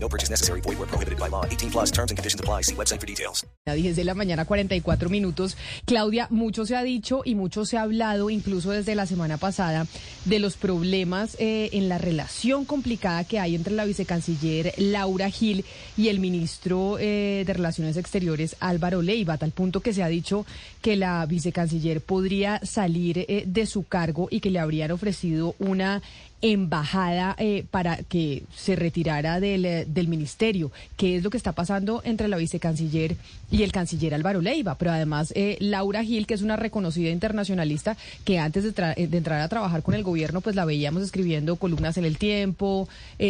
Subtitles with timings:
[0.00, 0.60] No purchase necessary.
[0.60, 1.44] Void where prohibited by law.
[1.44, 2.62] 18 plus terms and conditions apply.
[2.62, 3.44] See website for details.
[3.66, 5.56] A 10 de la mañana, 44 minutos.
[5.84, 9.86] Claudia, mucho se ha dicho y mucho se ha hablado, incluso desde la semana pasada,
[10.24, 15.64] de los problemas eh, en la relación complicada que hay entre la vicecanciller Laura Gil
[15.96, 20.08] y el ministro eh, de Relaciones Exteriores Álvaro Leiva, a tal punto que se ha
[20.08, 20.46] dicho
[20.80, 26.00] que la vicecanciller podría salir eh, de su cargo y que le habrían ofrecido una
[26.40, 30.70] embajada eh, para que se retirara del, eh, del, ministerio.
[30.96, 33.16] ¿Qué es lo que está pasando entre la vicecanciller
[33.50, 34.76] y el canciller Álvaro Leiva?
[34.76, 38.70] Pero además, eh, Laura Gil, que es una reconocida internacionalista, que antes de,
[39.08, 42.88] de, entrar a trabajar con el gobierno, pues la veíamos escribiendo columnas en el tiempo,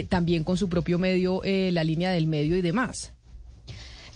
[0.09, 3.13] también con su propio medio, la línea del medio y demás.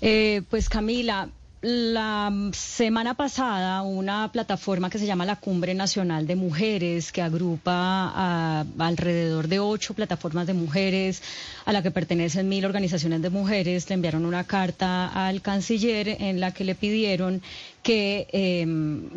[0.00, 1.28] pues Camila,
[1.62, 7.72] la semana pasada, una plataforma que se llama la Cumbre Nacional de Mujeres, que agrupa
[7.72, 11.22] a, alrededor de ocho plataformas de mujeres,
[11.64, 16.40] a la que pertenecen mil organizaciones de mujeres, le enviaron una carta al canciller en
[16.40, 17.40] la que le pidieron
[17.84, 18.66] que eh,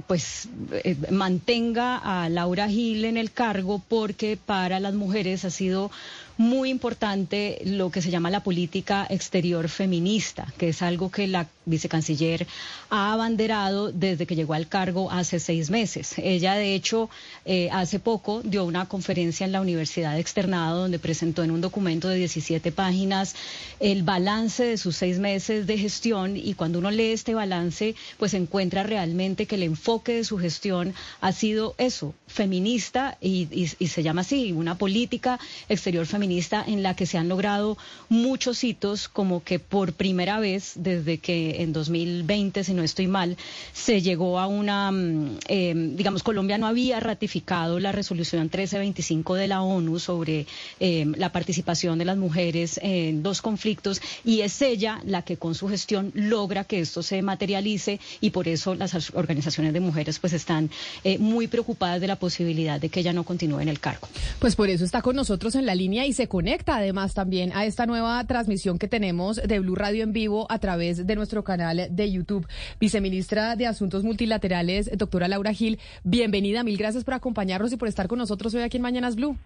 [0.07, 5.91] pues eh, mantenga a Laura Gil en el cargo porque para las mujeres ha sido
[6.37, 11.47] muy importante lo que se llama la política exterior feminista, que es algo que la
[11.65, 12.45] vicecanciller
[12.89, 16.15] ha abanderado desde que llegó al cargo hace seis meses.
[16.17, 17.09] Ella, de hecho,
[17.45, 21.61] eh, hace poco dio una conferencia en la Universidad de Externado donde presentó en un
[21.61, 23.35] documento de 17 páginas
[23.79, 28.33] el balance de sus seis meses de gestión y cuando uno lee este balance, pues
[28.33, 33.47] encuentra realmente que el enfoque de su gestión ha sido eso, feminista y,
[33.79, 37.77] y se llama así, una política exterior feminista en la que se han logrado
[38.09, 43.37] muchos hitos, como que por primera vez desde que en 2020, si no estoy mal,
[43.73, 49.47] se llegó a una, mm, em, digamos, Colombia no había ratificado la resolución 1325 de
[49.47, 50.47] la ONU sobre
[50.79, 55.55] em, la participación de las mujeres en dos conflictos y es ella la que con
[55.55, 60.33] su gestión logra que esto se materialice y por eso las organizaciones de mujeres pues
[60.33, 60.69] están
[61.03, 64.07] eh, muy preocupadas de la posibilidad de que ella no continúe en el cargo.
[64.39, 67.65] Pues por eso está con nosotros en la línea y se conecta además también a
[67.65, 71.87] esta nueva transmisión que tenemos de Blue Radio en vivo a través de nuestro canal
[71.91, 72.47] de YouTube.
[72.79, 78.07] Viceministra de Asuntos Multilaterales, doctora Laura Gil, bienvenida, mil gracias por acompañarnos y por estar
[78.07, 79.37] con nosotros hoy aquí en Mañanas Blue.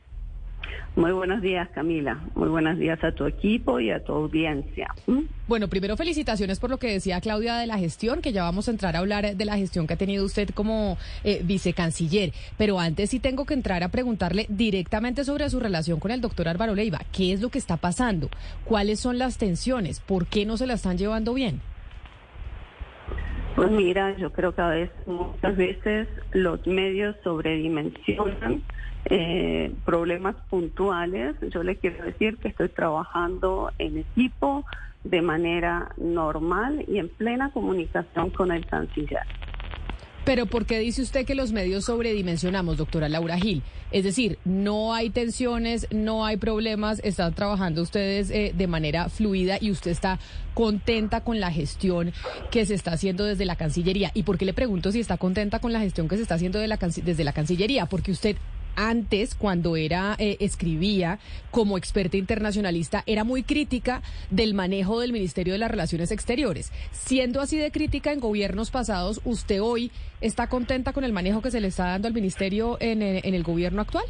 [0.96, 2.19] Muy buenos días, Camila.
[2.35, 4.88] Muy buenos días a tu equipo y a tu audiencia.
[5.07, 5.22] ¿Mm?
[5.47, 8.72] Bueno, primero felicitaciones por lo que decía Claudia de la gestión, que ya vamos a
[8.72, 12.34] entrar a hablar de la gestión que ha tenido usted como eh, vicecanciller.
[12.58, 16.47] Pero antes sí tengo que entrar a preguntarle directamente sobre su relación con el doctor
[16.47, 17.00] Álvaro Leiva.
[17.12, 18.29] ¿Qué es lo que está pasando?
[18.66, 20.00] ¿Cuáles son las tensiones?
[20.00, 21.62] ¿Por qué no se la están llevando bien?
[23.59, 28.64] Pues mira, yo creo que a veces, muchas veces los medios sobredimensionan
[29.03, 31.36] eh, problemas puntuales.
[31.42, 34.64] Yo le quiero decir que estoy trabajando en equipo
[35.03, 39.24] de manera normal y en plena comunicación con el canciller.
[40.29, 43.63] Pero ¿por qué dice usted que los medios sobredimensionamos, doctora Laura Gil?
[43.90, 49.57] Es decir, no hay tensiones, no hay problemas, están trabajando ustedes eh, de manera fluida
[49.59, 50.19] y usted está
[50.53, 52.13] contenta con la gestión
[52.51, 54.12] que se está haciendo desde la Cancillería.
[54.13, 56.59] ¿Y por qué le pregunto si está contenta con la gestión que se está haciendo
[56.59, 57.88] desde la Cancillería?
[57.88, 58.35] Porque usted
[58.79, 61.19] antes, cuando era eh, escribía
[61.51, 64.01] como experta internacionalista, era muy crítica
[64.31, 66.72] del manejo del Ministerio de las Relaciones Exteriores.
[66.91, 69.91] Siendo así de crítica en gobiernos pasados, ¿usted hoy
[70.22, 73.44] está contenta con el manejo que se le está dando al Ministerio en, eh, el
[73.44, 74.06] gobierno actual?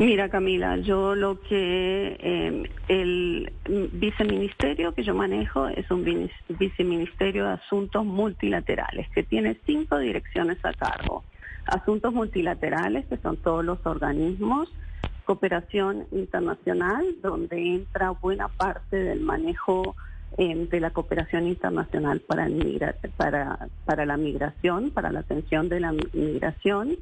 [0.00, 3.52] Mira, Camila, yo lo que em, el
[3.92, 10.72] viceministerio que yo manejo es un viceministerio de asuntos multilaterales que tiene cinco direcciones a
[10.72, 11.24] cargo
[11.68, 14.72] asuntos multilaterales, que son todos los organismos,
[15.24, 19.94] cooperación internacional, donde entra buena parte del manejo
[20.38, 26.96] em, de la cooperación internacional para, la migración, para la atención de la migración.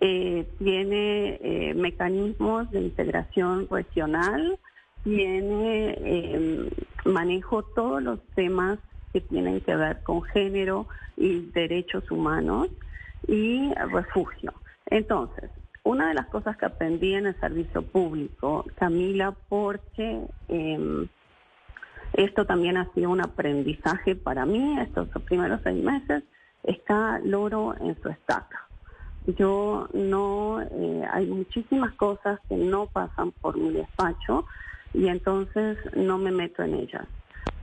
[0.00, 4.58] Eh, tiene eh, mecanismos de integración regional,
[5.04, 6.70] tiene eh,
[7.04, 8.78] manejo todos los temas
[9.12, 12.68] que tienen que ver con género y derechos humanos
[13.28, 14.52] y refugio.
[14.86, 15.50] Entonces,
[15.84, 21.08] una de las cosas que aprendí en el servicio público, Camila, porque em,
[22.12, 26.22] Esto también ha sido un aprendizaje para mí estos primeros seis meses.
[26.62, 28.68] Está loro en su estaca.
[29.26, 34.44] Yo no, eh, hay muchísimas cosas que no pasan por mi despacho
[34.92, 37.06] y entonces no me meto en ellas.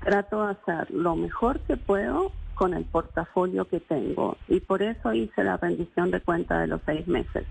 [0.04, 5.14] Trato de hacer lo mejor que puedo con el portafolio que tengo y por eso
[5.14, 7.46] hice la rendición de cuenta de los seis meses,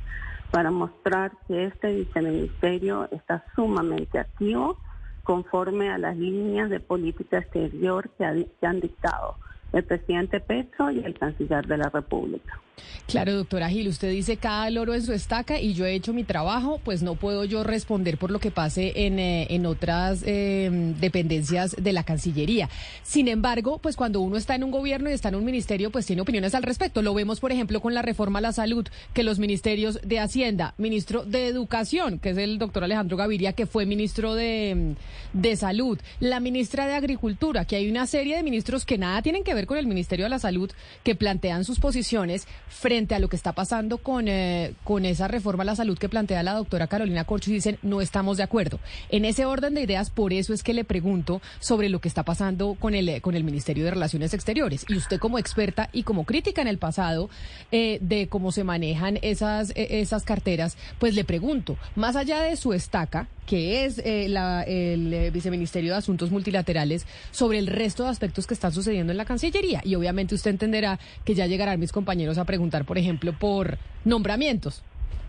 [0.51, 4.77] para mostrar que este viceministerio está sumamente activo
[5.23, 9.39] conforme a las líneas de política exterior que, han dictado
[9.73, 12.61] el presidente Petro y el canciller de la República.
[13.07, 16.25] Claro, doctora Gil, usted dice cada loro en su estaca y yo he hecho mi
[16.25, 20.95] trabajo, pues no puedo yo responder por lo que pase en, eh, en otras eh,
[21.01, 22.69] dependencias de la Cancillería.
[23.03, 26.07] Sin embargo, pues cuando uno está en un gobierno y está en un ministerio, pues
[26.07, 27.03] tiene opiniones al respecto.
[27.03, 30.75] Lo vemos, por ejemplo, con la reforma a la salud, que los ministerios de Hacienda,
[30.79, 34.95] ministro de Educación, que es el doctor Alejandro Gaviria, que fue ministro de,
[35.33, 39.45] de Salud, la ministra de Agricultura, que hay una serie de ministros que nada tienen
[39.45, 40.71] que ver con el Ministerio de la Salud,
[41.03, 45.63] que plantean sus posiciones frente a lo que está pasando con, eh, con esa reforma
[45.63, 48.79] a la salud que plantea la doctora Carolina Corcho y dicen no estamos de acuerdo.
[49.09, 52.23] En ese orden de ideas, por eso es que le pregunto sobre lo que está
[52.23, 54.85] pasando con el, con el Ministerio de Relaciones Exteriores.
[54.89, 57.31] Y usted como experta y como crítica en el pasado
[57.73, 62.57] eh, de cómo se manejan esas, e, esas carteras, pues le pregunto, más allá de
[62.57, 68.11] su estaca, que es eh, la, el Viceministerio de Asuntos Multilaterales, sobre el resto de
[68.11, 69.81] aspectos que están sucediendo en la Cancillería.
[69.85, 73.79] Y obviamente usted entenderá que ya llegarán mis compañeros a preguntar preguntar, por ejemplo, por
[74.05, 74.83] nombramientos,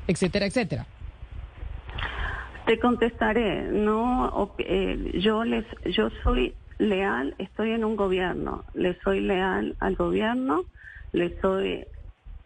[0.07, 0.87] etcétera, etcétera?
[2.65, 3.69] Te contestaré.
[3.71, 7.35] No, eh, yo les, yo soy leal.
[7.37, 8.63] Estoy en un gobierno.
[8.73, 10.63] Le soy leal al gobierno.
[11.11, 11.85] Le soy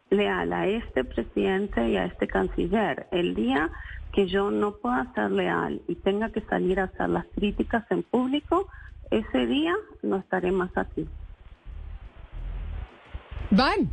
[0.09, 3.07] leal a este presidente y a este canciller.
[3.11, 3.71] El día
[4.11, 8.03] que yo no pueda ser leal y tenga que salir a hacer las críticas en
[8.03, 8.67] público,
[9.11, 11.07] ese día no estaré más aquí.
[13.49, 13.89] Van,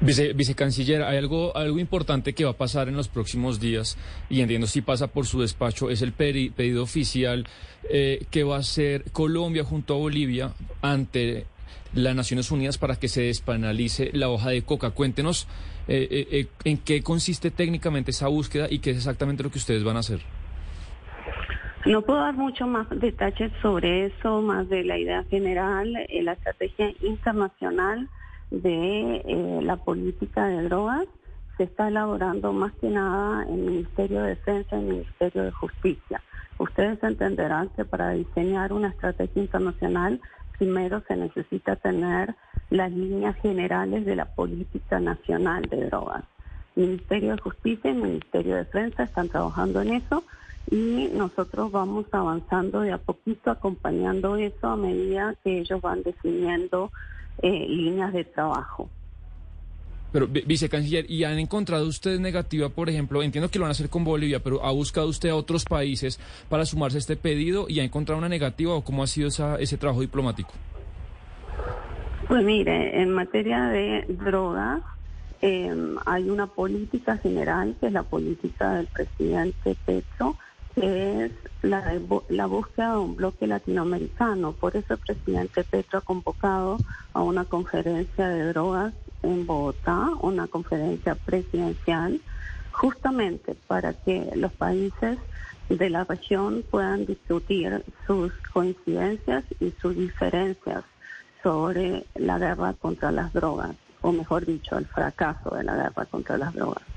[0.00, 3.96] Vice, vicecanciller, hay algo, algo importante que va a pasar en los próximos días,
[4.28, 7.46] y entiendo si pasa por su despacho, es el pedido oficial
[7.88, 10.52] eh, que va a hacer Colombia junto a Bolivia
[10.82, 11.46] ante
[11.94, 14.90] las Naciones Unidas para que se despenalice la hoja de coca.
[14.90, 15.46] Cuéntenos
[15.86, 19.84] eh, eh, en qué consiste técnicamente esa búsqueda y qué es exactamente lo que ustedes
[19.84, 20.20] van a hacer.
[21.86, 26.92] No puedo dar mucho más detalles sobre eso, más de la idea general, la estrategia
[27.02, 28.08] internacional
[28.62, 31.06] de eh, la política de drogas
[31.56, 35.50] se está elaborando más que nada en el Ministerio de Defensa y el Ministerio de
[35.52, 36.20] Justicia.
[36.58, 40.20] Ustedes entenderán que para diseñar una estrategia internacional
[40.58, 42.34] primero se necesita tener
[42.70, 46.24] las líneas generales de la política nacional de drogas.
[46.76, 50.24] Ministerio de Justicia y Ministerio de Defensa están trabajando en eso
[50.70, 56.90] y nosotros vamos avanzando de a poquito acompañando eso a medida que ellos van definiendo
[57.42, 58.88] eh, líneas de trabajo.
[60.12, 63.88] Pero, vicecanciller, ¿y han encontrado ustedes negativa, por ejemplo, entiendo que lo van a hacer
[63.88, 67.80] con Bolivia, pero ¿ha buscado usted a otros países para sumarse a este pedido y
[67.80, 70.52] ha encontrado una negativa o cómo ha sido ese trabajo diplomático?
[72.28, 74.82] Pues mire, en materia de drogas
[75.42, 80.36] em, hay una política general, que es la política del presidente Petro,
[80.76, 81.32] es
[81.62, 81.98] la,
[82.28, 84.52] la búsqueda de un bloque latinoamericano.
[84.52, 86.80] Por eso el presidente Petro ha convocado
[87.12, 92.20] a una conferencia de drogas en Bogotá, una conferencia presidencial,
[92.72, 95.18] justamente para que los países
[95.68, 100.84] de la región puedan discutir sus coincidencias y sus diferencias
[101.42, 106.36] sobre la guerra contra las drogas, o mejor dicho, el fracaso de la guerra contra
[106.36, 106.93] las drogas.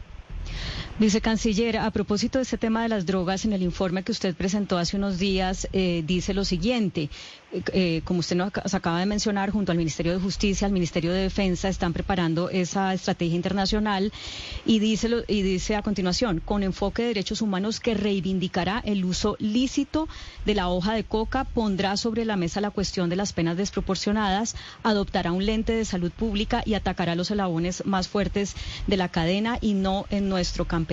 [1.00, 4.77] Vicecanciller, a propósito de este tema de las drogas, en el informe que usted presentó
[4.77, 7.10] hace unos días, eh, dice lo siguiente.
[7.51, 11.22] Eh, como usted nos acaba de mencionar, junto al Ministerio de Justicia, al Ministerio de
[11.22, 14.12] Defensa, están preparando esa estrategia internacional
[14.66, 20.08] y dice, a continuación, con enfoque de derechos humanos que reivindicará el uso lícito
[20.46, 24.56] de la hoja de coca, pondrá sobre la mesa la cuestión de las penas desproporcionadas,
[24.84, 28.56] adoptará un lente de salud pública y atacará los eslabones más fuertes
[28.88, 30.88] de la cadena y no en nuestro campo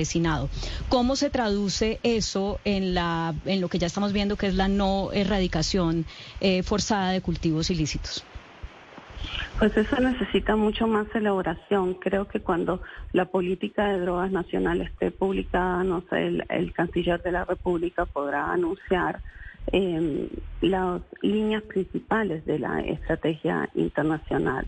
[0.89, 4.69] ¿Cómo se traduce eso en, la, en lo que ya estamos viendo que es la
[4.69, 6.07] no erradicación
[6.47, 8.23] eh, forzada de cultivos ilícitos?
[9.59, 11.95] Pues eso necesita mucho más elaboración.
[11.95, 12.83] Creo que cuando
[13.13, 18.53] la política de drogas nacional esté publicada, no sé, el, canciller de la República podrá
[18.53, 19.23] anunciar
[19.73, 20.29] em,
[20.61, 24.67] las líneas principales de la estrategia internacional.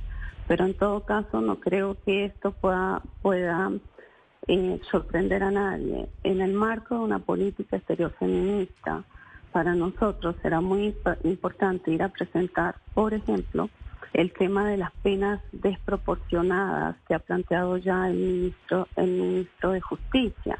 [0.48, 3.70] Pero en todo caso, no creo que esto pueda, pueda
[4.48, 6.08] eh, sorprender a nadie.
[6.22, 9.04] En el marco de una política exterior feminista,
[9.56, 10.94] para nosotros será muy
[11.24, 13.70] importante ir a presentar, por ejemplo,
[14.12, 19.80] el tema de las penas desproporcionadas que ha planteado ya el ministro, el ministro de
[19.80, 20.58] Justicia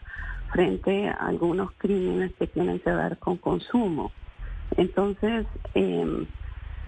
[0.51, 4.13] frente a algunos crímenes que tienen que ver con consumo.
[4.79, 6.25] Entonces, em,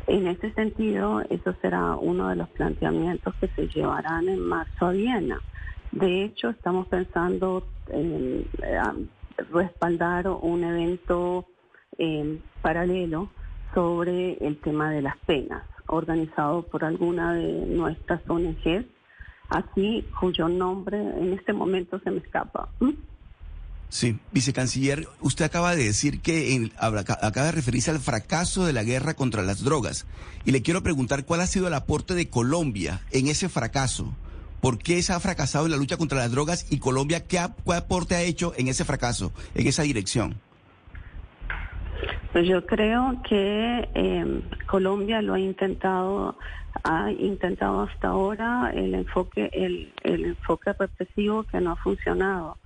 [0.07, 4.93] en ese sentido, eso será uno de los planteamientos que se llevarán en marzo a
[4.93, 5.43] Viena.
[5.93, 8.47] De hecho, estamos pensando en
[9.53, 11.45] respaldar un evento
[11.99, 13.31] em, paralelo
[13.75, 18.87] sobre el tema de las penas organizado por alguna de nuestras ONGs,
[19.49, 22.69] aquí cuyo nombre en este momento se me escapa.
[22.81, 22.90] ¿Mm?
[23.88, 29.14] Sí, vicecanciller, usted acaba de decir que acaba de referirse al fracaso de la guerra
[29.14, 30.07] contra las drogas.
[30.45, 34.14] Y le quiero preguntar cuál ha sido el aporte de Colombia en ese fracaso.
[34.61, 37.73] ¿Por qué se ha fracasado en la lucha contra las drogas y Colombia qué, qué
[37.73, 40.37] aporte ha hecho en ese fracaso, en esa dirección?
[42.33, 46.37] Pues yo creo que eh, Colombia lo ha intentado,
[46.85, 52.59] ha intentado hasta ahora el enfoque, el, el enfoque represivo que no ha funcionado.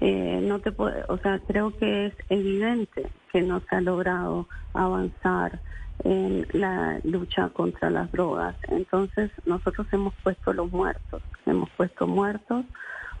[0.00, 4.48] Eh, no te puede, o sea, creo que es evidente que no se ha logrado
[4.74, 5.60] avanzar
[6.02, 8.56] en la lucha contra las drogas.
[8.68, 12.64] Entonces nosotros hemos puesto los muertos, hemos puesto muertos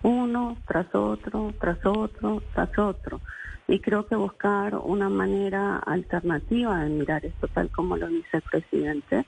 [0.02, 3.20] uno tras otro, tras otro, tras otro
[3.68, 8.42] y creo que buscar una manera alternativa de mirar esto, tal como lo dice el
[8.42, 9.24] presidente,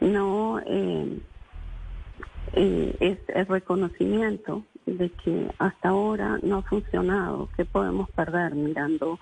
[0.00, 1.18] no eh,
[2.52, 9.18] eh, es el reconocimiento de que hasta ahora no ha funcionado, que podemos perder mirando,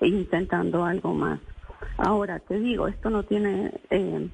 [0.00, 1.40] intentando algo más.
[1.96, 4.28] Ahora te digo, esto no tiene, eh,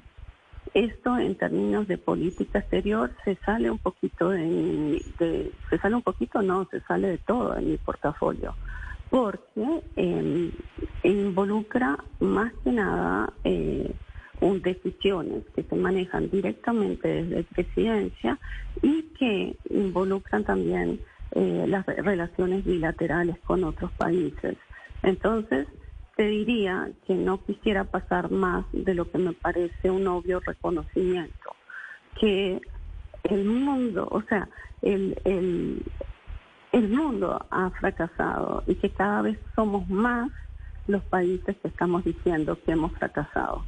[0.73, 6.01] esto en términos de política exterior se sale un poquito de, de, se sale un
[6.01, 8.53] poquito, no, se sale de todo en mi portafolio
[9.09, 10.51] porque em,
[11.03, 13.93] involucra más que nada eh,
[14.61, 18.39] decisiones que se manejan directamente desde presidencia
[18.81, 20.99] y que involucran también
[21.31, 24.57] eh, las relaciones bilaterales con otros países.
[25.03, 25.67] Entonces,
[26.15, 31.55] te diría que no quisiera pasar más de lo que me parece un obvio reconocimiento,
[32.19, 32.61] que
[33.23, 34.47] el mundo, o sea,
[34.81, 35.83] el, el,
[36.75, 40.29] el mundo ha fracasado y que cada vez somos más
[40.87, 43.63] los países que estamos diciendo que hemos fracasado.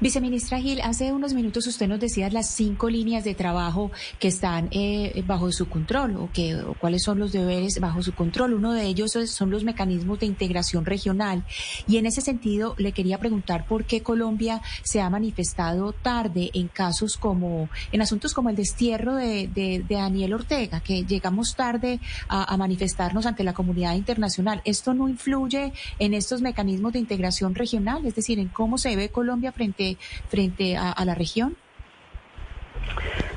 [0.00, 4.68] Viceministra Gil, hace unos minutos usted nos decía las cinco líneas de trabajo que están
[4.70, 8.54] eh, bajo su control o, que, cuáles son los deberes bajo su control.
[8.54, 11.44] Uno de ellos son los mecanismos de integración regional.
[11.86, 16.68] Y en ese sentido le quería preguntar por qué Colombia se ha manifestado tarde en
[16.68, 23.26] casos como, en asuntos como el destierro de, Daniel Ortega, que llegamos tarde a, manifestarnos
[23.26, 24.60] ante la comunidad internacional.
[24.64, 28.04] ¿Esto no influye en estos mecanismos de integración regional?
[28.06, 29.98] Es decir, en cómo se ve Colombia frente
[30.28, 31.54] frente, a, la región?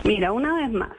[0.06, 0.96] Mira, una vez más,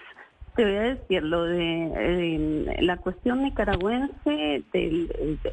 [0.54, 5.48] te voy a decir lo de la cuestión nicaragüense, del,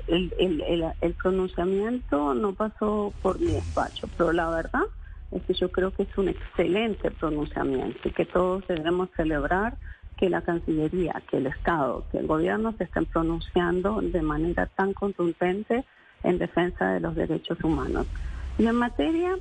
[1.01, 4.83] el, pronunciamiento no pasó por mi despacho, pero la verdad
[5.31, 9.77] es que yo creo que es un excelente pronunciamiento y que todos debemos celebrar
[10.17, 14.93] que la Cancillería, que el Estado, que el gobierno se estén pronunciando de manera tan
[14.93, 15.85] contundente
[16.23, 18.05] en defensa de los derechos humanos.
[18.57, 19.37] Y en materia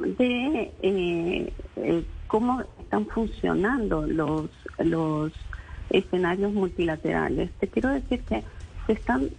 [0.00, 5.32] de eh, cómo están funcionando los, los
[5.90, 7.50] escenarios multilaterales.
[7.60, 8.42] Te quiero decir que
[8.86, 9.30] se están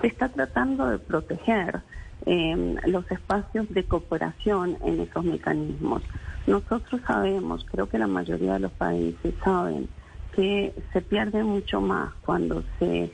[0.00, 1.80] se está tratando de proteger
[2.26, 6.02] em, los espacios de cooperación en esos mecanismos.
[6.46, 9.88] Nosotros sabemos, creo que la mayoría de los países saben,
[10.34, 13.10] que se pierde mucho más cuando se,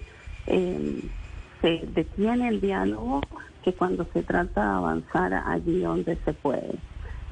[0.47, 1.03] em,
[1.61, 3.21] se detiene el diálogo
[3.67, 6.77] que cuando se trata de avanzar allí donde se puede.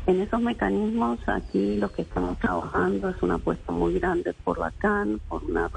[0.04, 4.72] En esos mecanismos aquí lo que estamos trabajando es una apuesta muy grande por la
[4.72, 5.70] CAN, por una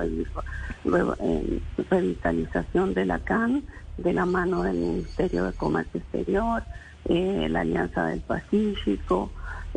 [1.19, 1.61] eh,
[1.91, 3.65] revitalización de la CAN,
[3.97, 6.63] de la mano del Ministerio de Comercio Exterior,
[7.05, 9.29] eh, la Alianza del Pacífico,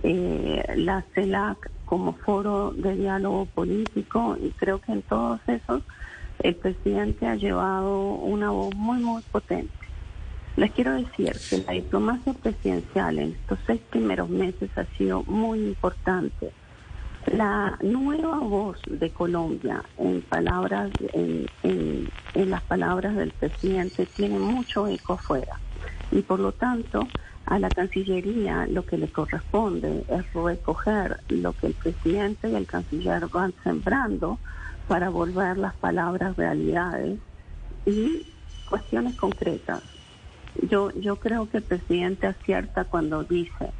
[0.02, 5.82] eh, la CELAC como foro de diálogo político y creo que en todos esos
[6.38, 9.89] el presidente ha llevado una voz muy, muy potente.
[10.56, 15.60] Les quiero decir que la diplomacia presidencial en estos seis primeros meses ha sido muy
[15.60, 16.52] importante.
[17.32, 25.12] La nueva voz de Colombia en palabras, en, las palabras del presidente tiene mucho eco
[25.14, 25.60] afuera
[26.10, 27.06] y por lo tanto
[27.46, 32.66] a la Cancillería lo que le corresponde es recoger lo que el presidente y el
[32.66, 34.38] canciller van sembrando
[34.88, 37.18] para volver las palabras realidades
[37.86, 38.26] y
[38.68, 39.82] cuestiones concretas
[40.62, 43.70] yo, yo creo que el presidente acierta cuando dice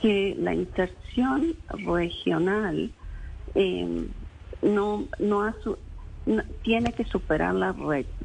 [0.00, 2.90] que la inserción regional
[3.54, 4.06] eh,
[4.62, 5.54] no, no,
[6.62, 7.74] tiene que superar la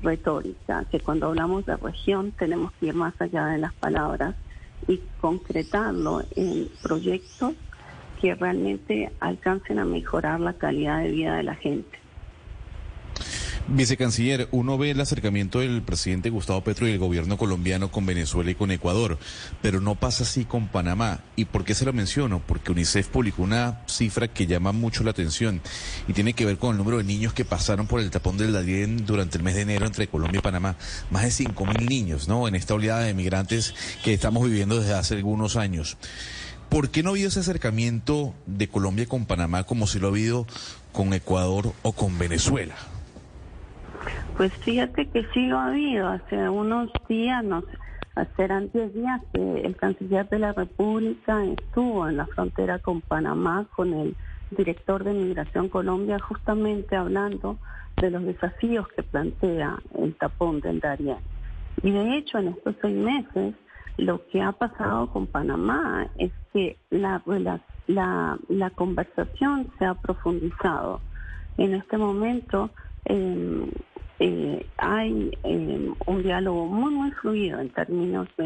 [0.02, 4.36] retórica, que cuando hablamos de región tenemos que ir más allá de las palabras
[4.88, 7.54] y concretarlo en proyectos
[8.20, 12.01] que realmente alcancen a mejorar la calidad de vida de la gente.
[13.68, 18.52] Vicecanciller, uno ve el acercamiento del presidente Gustavo Petro y el gobierno colombiano con Venezuela
[18.52, 19.18] y con Ecuador,
[19.62, 21.22] pero no pasa así con Panamá.
[21.36, 22.42] ¿Y por qué se lo menciono?
[22.46, 25.62] Porque UNICEF publicó una cifra que llama mucho la atención
[26.08, 28.52] y tiene que ver con el número de niños que pasaron por el tapón del
[28.52, 30.76] Darién durante el mes de enero entre Colombia y Panamá.
[31.10, 32.48] Más de cinco mil niños, ¿no?
[32.48, 35.98] En esta oleada de migrantes que estamos viviendo desde hace algunos años.
[36.68, 40.12] ¿Por qué no ha habido ese acercamiento de Colombia con Panamá como si lo ha
[40.12, 40.48] habido
[40.92, 42.76] con Ecuador o con Venezuela?
[44.42, 46.08] Pues fíjate que sí lo ha habido.
[46.08, 52.10] Hace unos días, no sé, eran 10 días que el canciller de la República estuvo
[52.10, 54.16] en la frontera con Panamá con el
[54.50, 57.60] director de Migración Colombia justamente hablando
[57.98, 61.20] de los desafíos que plantea el tapón del Darién.
[61.84, 63.54] Y de hecho, en estos seis meses,
[63.98, 67.22] lo que ha pasado con Panamá es que la,
[67.86, 71.00] la, la conversación se ha profundizado.
[71.60, 72.72] En este momento,
[73.06, 73.72] eh,
[74.24, 78.46] eh, hay eh, un diálogo muy, muy fluido en términos de,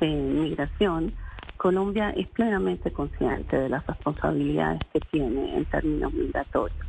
[0.00, 1.12] migración,
[1.58, 6.86] Colombia es plenamente consciente de las responsabilidades que tiene en términos migratorios.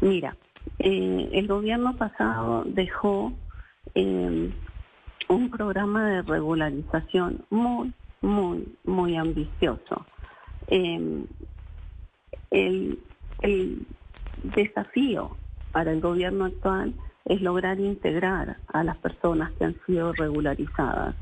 [0.00, 0.34] Mira,
[0.80, 3.32] eh, el gobierno pasado dejó
[3.94, 10.04] un programa de regularización muy, muy, muy ambicioso.
[10.66, 11.28] el,
[12.50, 13.86] el
[14.42, 15.36] desafío
[15.70, 16.94] para el gobierno actual
[17.28, 21.14] es lograr integrar a las personas que han sido regularizadas.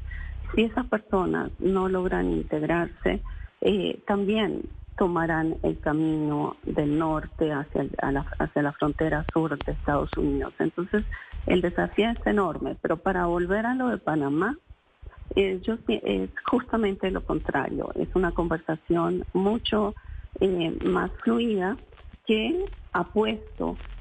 [0.54, 3.20] Si esas personas no logran integrarse,
[3.60, 4.62] eh, también
[4.96, 10.54] tomarán el camino del norte hacia, la, hacia la frontera sur de Estados Unidos.
[10.58, 11.04] Entonces,
[11.46, 14.56] el desafío es enorme, pero para volver a lo de Panamá,
[15.34, 19.94] eh, es justamente lo contrario, es una conversación mucho
[20.40, 21.76] eh, más fluida
[22.26, 23.04] que ha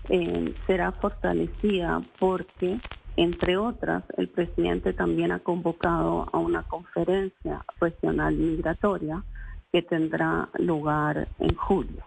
[0.08, 2.80] puesto será fortalecida porque,
[3.18, 9.24] entre otras, el presidente también ha convocado a una conferencia regional migratoria
[9.72, 12.04] que tendrá lugar en julio.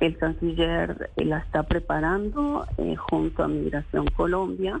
[0.00, 4.80] El canciller la está preparando eh, junto a Migración Colombia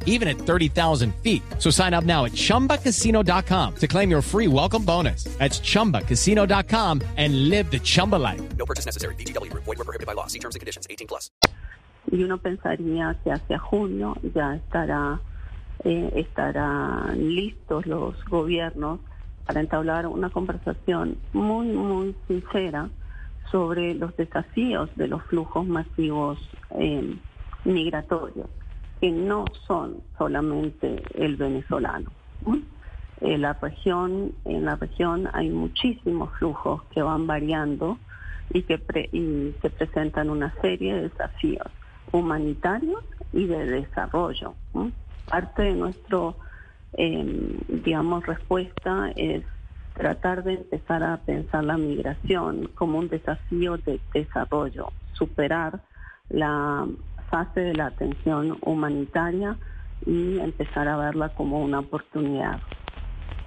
[0.05, 1.43] even at 30,000 feet.
[1.59, 5.25] So sign up now at ChumbaCasino.com to claim your free welcome bonus.
[5.37, 8.41] That's ChumbaCasino ChumbaCasino.com and live the Chumba life.
[8.57, 9.15] No purchase necessary.
[9.15, 9.51] BGW.
[9.53, 10.27] Void were prohibited by law.
[10.27, 10.87] See terms and conditions.
[10.89, 11.31] 18 plus.
[12.11, 15.21] Y uno pensaría que hacia junio ya estará
[15.83, 18.99] eh, estarán listos los gobiernos
[19.45, 22.89] para entablar una conversación muy, muy sincera
[23.51, 26.39] sobre los desafíos de los flujos masivos
[26.71, 27.15] eh,
[27.65, 28.47] migratorios,
[29.01, 32.11] que no son solamente el venezolano.
[33.19, 37.97] Eh, la región, en la región hay muchísimos flujos que van variando
[38.53, 38.79] y que,
[39.11, 41.67] y que presentan una serie de desafíos
[42.11, 44.53] humanitarios y de desarrollo.
[45.27, 46.35] Parte de nuestro,
[46.93, 49.43] em, digamos, respuesta es
[49.93, 55.81] tratar de empezar a pensar la migración como un desafío de desarrollo, superar
[56.29, 56.87] la
[57.31, 59.57] fase de la atención humanitaria
[60.05, 62.61] y empezar a verla como una oportunidad.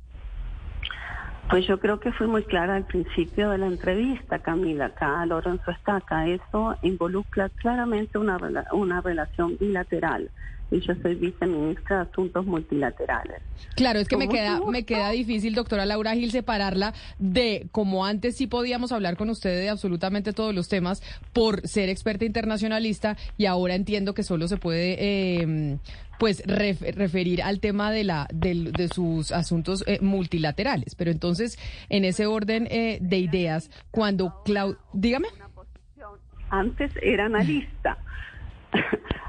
[1.51, 4.87] Pues yo creo que fue muy clara al principio de la entrevista, Camila.
[4.87, 6.27] Acá Lorenzo Estaca.
[6.27, 8.39] Eso involucra claramente una,
[8.73, 10.31] una relación bilateral.
[10.71, 13.43] y yo soy viceministra de Asuntos Multilaterales.
[13.77, 18.37] Claro, es que me queda, me queda difícil, doctora Laura Gil, separarla de como antes
[18.37, 23.45] sí podíamos hablar con usted de absolutamente todos los temas por ser experta internacionalista y
[23.47, 25.79] ahora entiendo que solo se puede eh,
[26.19, 30.95] pues ref- referir al tema de la del- de sus asuntos eh, multilaterales.
[30.95, 35.29] Pero entonces, en ese orden eh, de ideas, cuando Clau, dígame.
[36.51, 37.99] Antes era analista.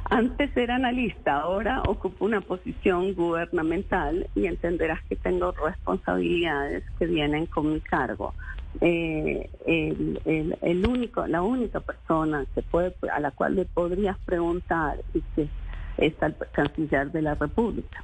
[0.09, 7.47] Antes era analista, ahora ocupo una posición gubernamental y entenderás que tengo responsabilidades que vienen
[7.47, 8.33] con mi cargo.
[8.81, 14.17] Eh, el, el- el único, la única persona que puede, a la cual le podrías
[14.25, 15.47] preguntar y que
[15.97, 18.03] es al canciller de la República.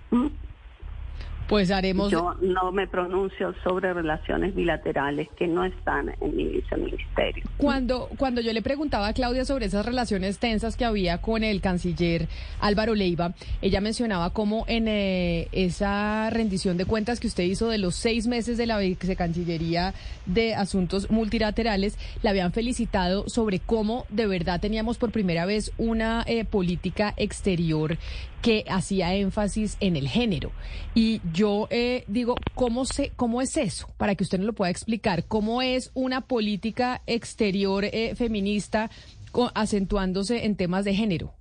[1.52, 2.10] Pues haremos.
[2.10, 7.44] Yo no me pronuncio sobre relaciones bilaterales que no están en mi viceministerio.
[7.58, 11.60] Cuando, cuando yo le preguntaba a Claudia sobre esas relaciones tensas que había con el
[11.60, 12.30] canciller
[12.62, 17.80] Álvaro Leiva, ella mencionaba cómo en eh, esa rendición de cuentas que usted hizo de
[17.80, 19.94] los seis meses de la vicecancillería
[20.28, 26.24] de asuntos multilaterales, la habían felicitado sobre cómo de verdad teníamos por primera vez una
[26.28, 27.98] eh, política exterior
[28.42, 30.52] que hacía énfasis en el género.
[30.96, 33.88] Y yo eh, digo, ¿cómo, se, ¿cómo es eso?
[33.98, 38.90] Para que usted nos lo pueda explicar, ¿cómo es una política exterior eh, feminista
[39.32, 41.34] co- acentuándose en temas de género?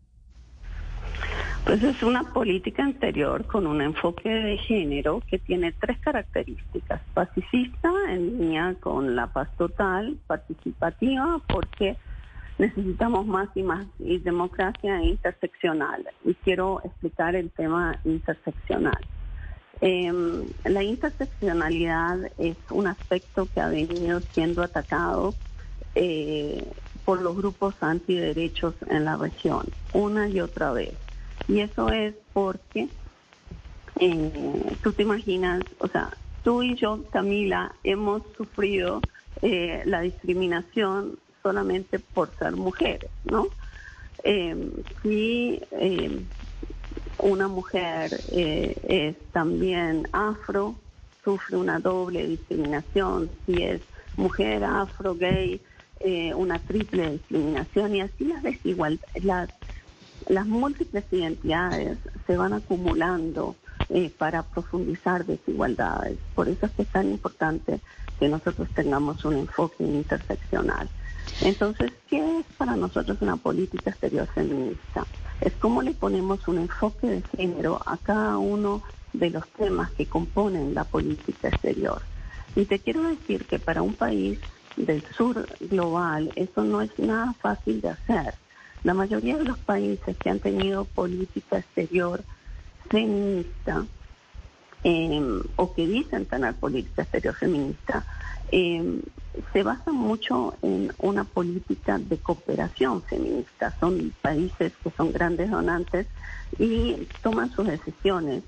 [1.64, 7.02] Pues es una política interior con un enfoque de género que tiene tres características.
[7.12, 11.96] Pacifista, en línea con la paz total, participativa, porque
[12.60, 16.06] necesitamos más y más y democracia interseccional.
[16.24, 19.00] Y quiero explicar el tema interseccional.
[19.80, 20.12] Eh,
[20.64, 25.34] la interseccionalidad es un aspecto que ha venido siendo atacado
[25.94, 26.62] eh,
[27.06, 30.92] por los grupos antiderechos en la región, una y otra vez.
[31.48, 32.88] Y eso es porque
[33.98, 36.10] eh, tú te imaginas, o sea,
[36.44, 39.00] tú y yo, Camila, hemos sufrido
[39.40, 43.48] eh, la discriminación solamente por ser mujeres, ¿no?
[44.22, 44.70] Eh,
[45.02, 46.20] si eh,
[47.18, 48.76] una mujer eh,
[49.16, 50.76] es también afro,
[51.24, 53.80] sufre una doble discriminación, si es
[54.16, 55.60] mujer afro, gay,
[56.34, 59.50] una triple discriminación y así las desigualdades, las,
[60.28, 63.54] las múltiples identidades se van acumulando
[64.16, 66.16] para profundizar desigualdades.
[66.34, 67.80] Por eso es que es tan importante
[68.18, 70.88] que nosotros tengamos un enfoque interseccional.
[71.42, 75.06] Entonces, ¿qué es para nosotros una política exterior feminista?
[75.40, 80.06] Es cómo le ponemos un enfoque de género a cada uno de los temas que
[80.06, 82.02] componen la política exterior.
[82.54, 84.38] Y te quiero decir que para un país
[84.76, 88.34] del sur global eso no es nada fácil de hacer.
[88.82, 92.22] La mayoría de los países que han tenido política exterior
[92.88, 93.86] feminista
[94.82, 98.04] eh, o que dicen tener política exterior feminista,
[98.50, 99.00] eh,
[99.52, 103.74] se basan mucho en una política de cooperación feminista.
[103.78, 106.06] Son países que son grandes donantes
[106.58, 108.42] y toman sus decisiones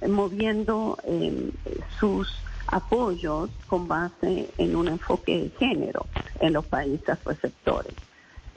[0.00, 1.50] eh, moviendo eh,
[1.98, 2.28] sus
[2.66, 6.06] apoyos con base en un enfoque de género
[6.40, 7.94] en los países receptores.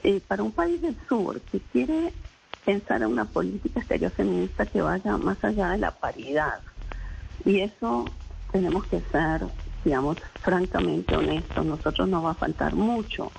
[0.04, 2.12] Eh, para un país del sur que quiere
[2.64, 6.60] pensar en una política exterior feminista que vaya más allá de la paridad,
[7.44, 8.04] y eso
[8.52, 9.42] tenemos que ser,
[9.84, 11.64] digamos, francamente honestos.
[11.64, 13.32] Nosotros nos va a faltar mucho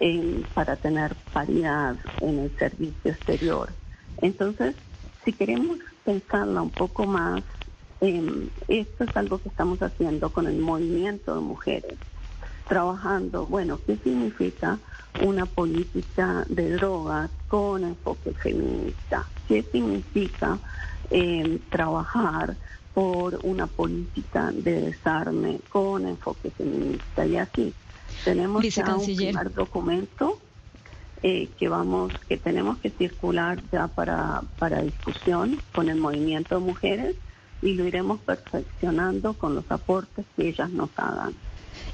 [0.00, 3.70] eh, para tener paridad en el servicio exterior.
[4.20, 4.74] Entonces,
[5.24, 7.42] si queremos pensarla un poco más,
[8.00, 11.98] eh, esto es algo que estamos haciendo con el movimiento de mujeres,
[12.68, 14.78] trabajando, bueno, ¿qué significa
[15.24, 19.24] una política de drogas con enfoque feminista?
[19.48, 20.58] ¿Qué significa
[21.10, 22.56] eh, trabajar
[22.96, 27.74] por una política de desarme con enfoque feminista y así.
[28.24, 30.38] Tenemos ya un primer documento
[31.22, 36.64] eh, que vamos, que tenemos que circular ya para, para discusión con el movimiento de
[36.64, 37.16] mujeres
[37.60, 41.34] y lo iremos perfeccionando con los aportes que ellas nos hagan.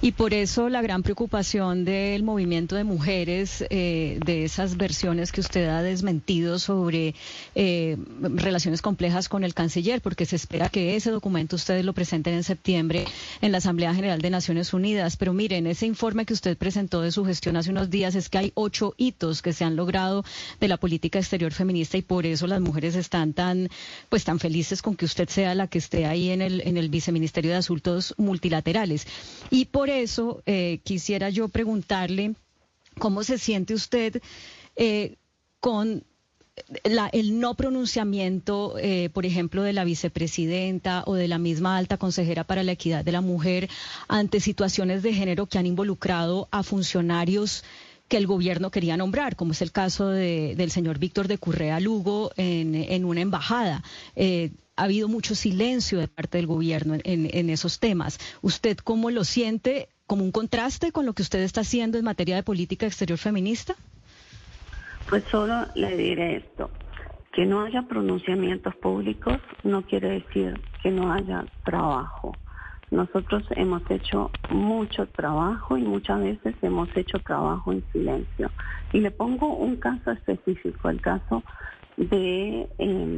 [0.00, 5.40] Y por eso la gran preocupación del movimiento de mujeres, eh, de esas versiones que
[5.40, 7.14] usted ha desmentido sobre
[7.54, 12.34] eh, relaciones complejas con el canciller, porque se espera que ese documento ustedes lo presenten
[12.34, 13.04] en septiembre
[13.40, 15.16] en la Asamblea General de Naciones Unidas.
[15.16, 18.38] Pero miren, ese informe que usted presentó de su gestión hace unos días es que
[18.38, 20.24] hay ocho hitos que se han logrado
[20.60, 23.68] de la política exterior feminista y por eso las mujeres están tan,
[24.08, 26.88] pues tan felices con que usted sea la que esté ahí en el, en el
[26.88, 29.06] viceministerio de Asuntos Multilaterales.
[29.50, 32.34] Y por eso eh, quisiera yo preguntarle
[32.98, 34.22] cómo se siente usted
[34.76, 35.16] eh,
[35.60, 36.04] con
[36.84, 42.44] el no pronunciamiento, eh, por ejemplo, de la vicepresidenta o de la misma alta consejera
[42.44, 43.70] para la equidad de la mujer
[44.06, 47.64] ante situaciones de género que han involucrado a funcionarios
[48.08, 52.30] que el gobierno quería nombrar, como es el caso del señor Víctor de Currea Lugo
[52.36, 53.82] en, una embajada.
[54.76, 58.18] Ha habido mucho silencio de parte del gobierno en, esos temas.
[58.40, 59.88] ¿Usted cómo lo siente?
[60.06, 63.74] ¿Como un contraste con lo que usted está haciendo en materia de política exterior feminista?
[65.08, 66.70] Pues solo le diré esto.
[67.32, 72.34] Que no haya pronunciamientos públicos no quiere decir que no haya trabajo.
[72.90, 78.50] Nosotros hemos hecho mucho trabajo y muchas veces hemos hecho trabajo en silencio.
[78.92, 81.42] Y le pongo un caso específico, el caso
[81.96, 83.11] de em,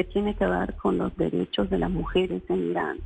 [0.00, 3.00] que tiene que ver con los derechos de las mujeres en Irán.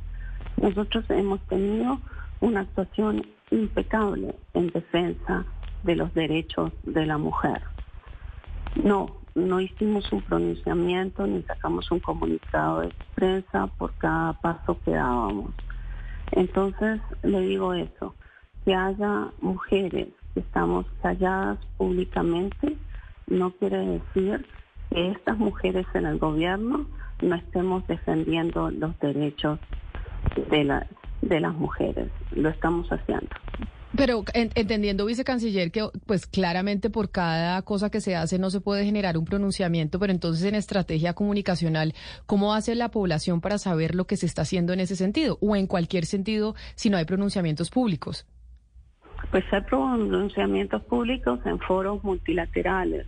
[0.61, 1.99] Nosotros hemos tenido
[2.39, 5.43] una actuación impecable en defensa
[5.83, 7.61] de los derechos de la mujer.
[8.81, 14.91] No, no hicimos un pronunciamiento ni sacamos un comunicado de prensa por cada paso que
[14.91, 15.51] dábamos.
[16.31, 18.15] Entonces le digo eso,
[18.63, 22.77] que haya mujeres que estamos calladas públicamente
[23.27, 24.47] no quiere decir
[24.89, 26.87] que estas mujeres en el gobierno
[27.21, 29.59] no estemos defendiendo los derechos
[30.49, 30.87] de, la,
[31.21, 32.09] de las mujeres.
[32.31, 33.29] Lo estamos haciendo.
[33.95, 38.83] Pero entendiendo, vicecanciller, que pues claramente por cada cosa que se hace no se puede
[38.83, 41.93] generar un pronunciamiento, pero entonces en estrategia comunicacional,
[42.25, 45.37] ¿cómo hace la población para saber lo que se está haciendo en ese sentido?
[45.39, 48.27] O en cualquier sentido, si no hay pronunciamientos públicos.
[49.31, 53.07] Pues hay pronunciamientos públicos en foros multilaterales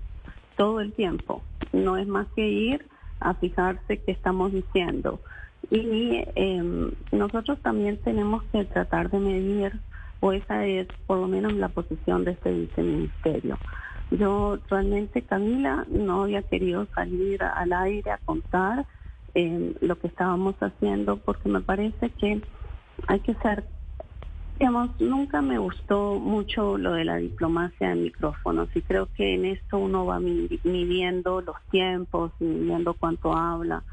[0.55, 1.43] todo el tiempo.
[1.73, 2.88] No es más que ir
[3.19, 5.21] a fijarse qué estamos diciendo.
[5.69, 9.82] Y eh, nosotros también tenemos que tratar de medir
[10.19, 13.60] o esa es por lo menos la posición de este viceministerio.
[14.10, 18.86] Yo realmente, Camila, no había querido salir al aire a contar
[19.34, 22.41] eh, lo que estábamos haciendo porque me parece que
[23.08, 23.65] hay que ser,
[24.58, 29.46] digamos, nunca me gustó mucho lo de la diplomacia de micrófonos y creo que en
[29.46, 33.84] esto uno va midiendo los tiempos, midiendo cuánto habla,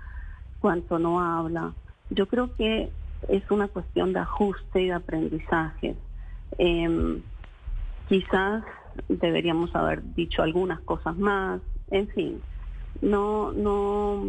[0.61, 1.75] cuánto no habla.
[2.09, 2.91] Yo creo que
[3.29, 5.97] es una cuestión de ajuste y de aprendizaje.
[6.57, 7.21] Eh,
[8.09, 8.65] quizás
[9.09, 12.43] deberíamos haber dicho algunas cosas más, en fin,
[13.03, 14.25] no, no,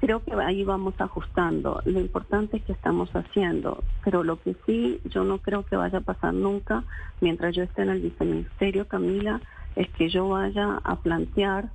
[0.00, 1.80] creo que ahí vamos ajustando.
[1.84, 5.98] Lo importante es que estamos haciendo, pero lo que sí yo no creo que vaya
[5.98, 6.84] a pasar nunca
[7.20, 9.40] mientras yo esté en el viceministerio, Camila,
[9.74, 11.70] es que yo vaya a plantear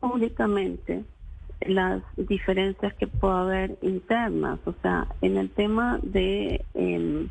[0.00, 1.04] públicamente
[1.60, 6.64] las diferencias que pueda haber internas, o sea, en el tema de...
[6.74, 7.28] Eh,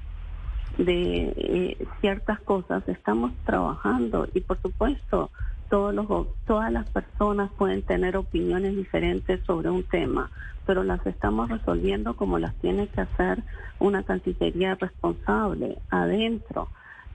[0.78, 5.30] de eh, ciertas cosas estamos trabajando y por supuesto
[5.70, 6.08] todos los,
[6.46, 10.32] todas las personas pueden tener opiniones diferentes sobre un tema,
[10.66, 13.44] pero las estamos resolviendo como las tiene que hacer
[13.80, 16.70] una Cancillería responsable adentro.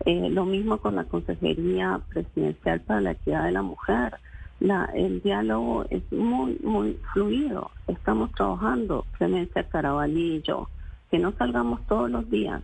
[0.07, 4.15] Eh, lo mismo con la Consejería Presidencial para la Equidad de la Mujer.
[4.61, 7.71] La, el diálogo es muy, muy fluido.
[7.87, 10.69] Estamos trabajando, Clemencia Carabalillo,
[11.11, 12.63] que no salgamos todos los días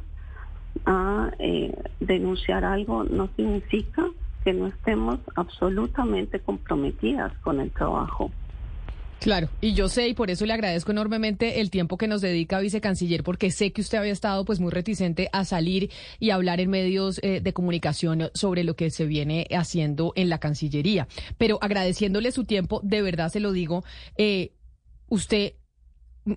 [0.86, 4.08] a eh, denunciar algo no significa
[4.44, 8.30] que no estemos absolutamente comprometidas con el trabajo.
[9.20, 12.58] Claro, y yo sé, y por eso le agradezco enormemente el tiempo que nos dedica,
[12.58, 16.70] vicecanciller, porque sé que usted había estado pues muy reticente a salir y hablar en
[16.70, 21.06] medios eh, de comunicación sobre lo que se viene haciendo en la Cancillería.
[21.36, 23.84] Pero agradeciéndole su tiempo, de verdad se lo digo,
[24.16, 24.52] eh,
[25.10, 25.52] usted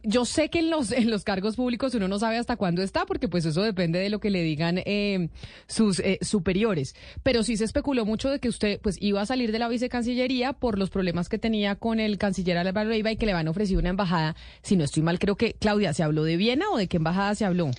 [0.04, 3.06] yo sé que en los, en los cargos públicos uno no sabe hasta cuándo está,
[3.06, 5.30] porque pues eso depende de lo que le digan eh,
[5.68, 6.96] sus eh, superiores.
[7.22, 10.54] Pero sí se especuló mucho de que usted pues iba a salir de la vicecancillería
[10.54, 13.52] por los problemas que tenía con el canciller Álvaro Leiva y que le van a
[13.52, 14.36] ofrecer una embajada.
[14.62, 17.36] Si no estoy mal, creo que Claudia, ¿se habló de Viena o de qué embajada
[17.36, 17.72] se habló?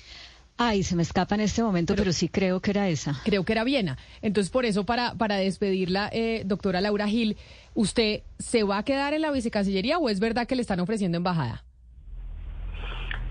[0.57, 3.21] Ay, se me escapa en este momento, pero, sí creo que era esa.
[3.25, 3.99] Creo que era Viena.
[4.23, 7.37] Entonces, por eso, para, para despedirla, eh, doctora Laura Gil,
[7.75, 11.17] ¿usted se va a quedar en la vicecancillería o es verdad que le están ofreciendo
[11.17, 11.65] embajada?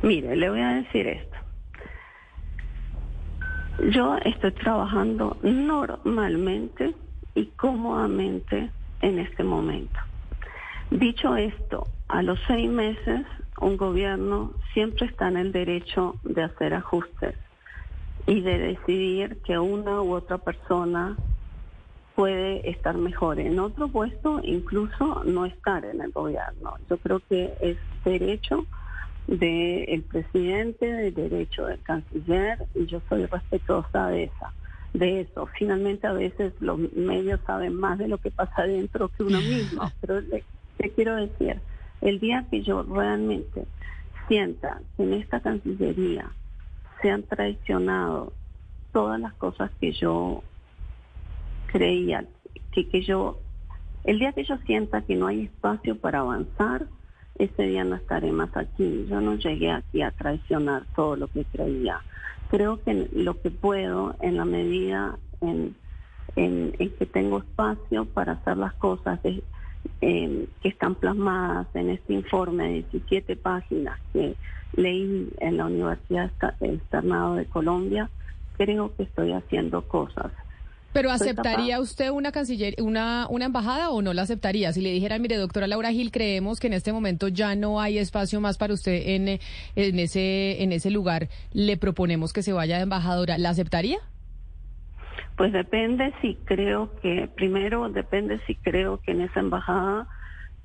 [0.04, 1.38] Mire, le voy a decir esto.
[3.90, 6.94] Yo estoy trabajando normalmente
[7.34, 8.70] y cómodamente
[9.02, 9.98] en este momento.
[10.92, 13.26] Dicho esto, a los seis meses
[13.62, 17.36] un gobierno siempre está en el derecho de hacer ajustes
[18.28, 21.16] y de decidir que una u otra persona
[22.14, 26.74] puede estar mejor en otro puesto, incluso no estar en el gobierno.
[26.90, 28.66] Yo creo que es derecho
[29.28, 34.54] del presidente, del derecho del canciller, y yo soy respetuosa de esa.
[34.94, 35.48] de eso.
[35.58, 39.92] Finalmente a veces los medios saben más de lo que pasa dentro que uno mismo,
[40.02, 40.44] pero le,
[40.96, 41.60] quiero decir,
[42.02, 43.66] el día que yo realmente
[44.28, 46.32] sienta que en esta Cancillería
[47.02, 48.34] se han traicionado
[48.92, 50.44] todas las cosas que yo
[51.68, 52.26] creía,
[52.72, 53.40] que, que yo,
[54.04, 56.88] el día que yo sienta que no hay espacio para avanzar,
[57.38, 59.06] ese día no estaré más aquí.
[59.10, 62.02] Yo no llegué aquí a traicionar todo lo que creía
[62.54, 65.76] creo que lo que puedo en la medida en,
[66.36, 69.44] que tengo espacio para hacer las cosas que
[70.62, 74.36] están plasmadas en este informe de 17 páginas que
[74.76, 78.08] leí en la Universidad Externado de Colombia,
[78.56, 80.32] creo que estoy haciendo cosas.
[80.94, 84.72] Pero ¿aceptaría usted una canciller, una, una embajada o no la aceptaría?
[84.72, 87.98] Si le dijera, mire, doctora Laura Gil, creemos que en este momento ya no hay
[87.98, 92.78] espacio más para usted en, en, ese, en ese lugar, le proponemos que se vaya
[92.78, 93.98] de embajadora, ¿la aceptaría?
[95.36, 100.08] Pues depende si creo que, primero depende si creo que en esa embajada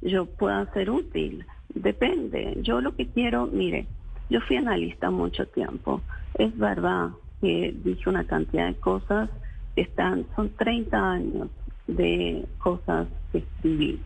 [0.03, 1.47] yo pueda ser útil.
[1.75, 2.59] Depende.
[2.61, 3.87] Yo lo que quiero, mire,
[4.29, 6.03] yo fui analista mucho tiempo.
[6.35, 7.11] Es verdad
[7.41, 9.31] que dije una cantidad de cosas
[9.81, 11.49] están, son 30 años
[11.87, 14.01] de cosas que escribí.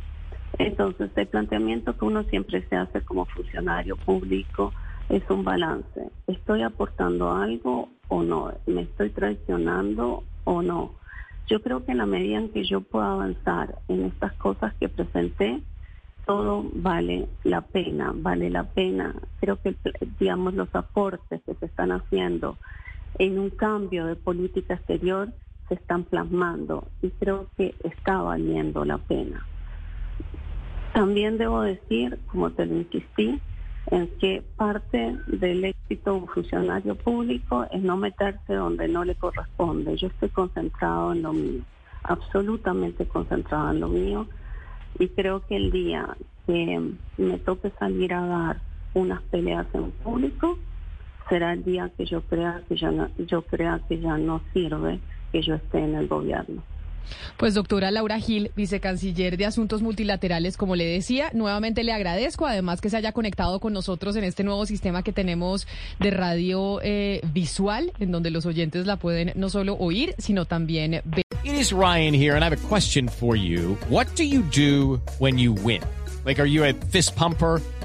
[0.59, 4.73] Entonces, el planteamiento que uno siempre se hace como funcionario público
[5.09, 6.11] es un balance.
[6.27, 8.53] ¿Estoy aportando algo o no?
[8.67, 10.95] ¿Me estoy traicionando o no?
[11.49, 14.89] Yo creo que en la medida en que yo pueda avanzar en estas cosas que
[14.89, 15.61] presenté,
[16.25, 19.15] todo vale la pena, vale la pena.
[19.41, 19.75] Creo que,
[20.21, 22.59] digamos, los aportes que se están haciendo
[23.19, 25.33] en un cambio de política exterior
[25.75, 29.47] están plasmando y creo que está valiendo la pena.
[30.93, 33.41] También debo decir, como te lo insistí,
[33.91, 39.15] en que parte del éxito de un funcionario público es no meterse donde no le
[39.15, 39.97] corresponde.
[39.97, 41.63] Yo estoy concentrado en lo mío,
[42.05, 44.29] absolutamente concentrado en lo mío
[44.99, 46.81] y creo que el día que
[47.17, 48.61] me toque salir a dar
[48.95, 50.59] unas peleas en público
[51.29, 55.01] será el día que yo crea que ya no, yo crea que ya no sirve
[55.33, 56.63] que yo esté en el gobierno.
[57.37, 62.81] Pues doctora Laura Gil, vicecanciller de Asuntos Multilaterales, como le decía, nuevamente le agradezco, además
[62.81, 65.67] que se haya conectado con nosotros en este nuevo sistema que tenemos
[65.99, 71.03] de radio eh, visual, en donde los oyentes la pueden no solo oír, sino también
[71.05, 71.25] ver.
[71.45, 73.77] It is Ryan here, and I have a question for you.
[73.91, 75.83] What do you do when you win?
[76.25, 77.61] Like, are you a fist pumper?